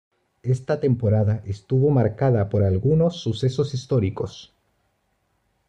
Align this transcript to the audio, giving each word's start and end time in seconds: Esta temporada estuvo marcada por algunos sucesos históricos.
Esta 0.41 0.79
temporada 0.79 1.43
estuvo 1.45 1.91
marcada 1.91 2.49
por 2.49 2.63
algunos 2.63 3.17
sucesos 3.21 3.75
históricos. 3.75 4.51